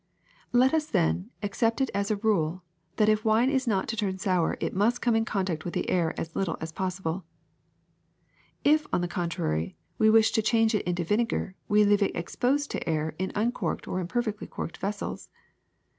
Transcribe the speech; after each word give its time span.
Let 0.51 0.73
us, 0.73 0.87
then, 0.87 1.29
accept 1.43 1.79
it 1.79 1.91
as 1.93 2.09
a 2.09 2.15
rule 2.15 2.63
that 2.95 3.07
if 3.07 3.23
wine 3.23 3.51
is 3.51 3.67
not 3.67 3.87
to 3.89 3.95
turn 3.95 4.17
sour 4.17 4.57
it 4.59 4.73
must 4.73 4.99
come 4.99 5.15
in 5.15 5.25
contact 5.25 5.63
with 5.63 5.75
the 5.75 5.87
air 5.91 6.19
as 6.19 6.35
little 6.35 6.57
as 6.59 6.71
possible. 6.71 7.23
If, 8.63 8.87
on 8.91 9.01
the 9.01 9.07
contrary, 9.07 9.75
we 9.99 10.09
wish 10.09 10.31
to 10.31 10.41
change 10.41 10.73
it 10.73 10.87
into 10.87 11.03
vinegar 11.03 11.53
we 11.67 11.83
leave 11.85 12.01
it 12.01 12.15
exposed 12.15 12.71
to 12.71 12.79
the 12.79 12.89
air 12.89 13.13
in 13.19 13.31
uncorked 13.35 13.87
or 13.87 13.99
imperfectly 13.99 14.47
corked 14.47 14.77
vessels. 14.77 15.29